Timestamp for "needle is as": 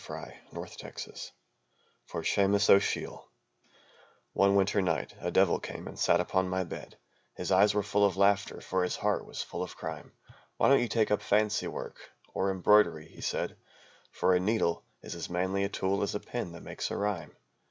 14.39-15.29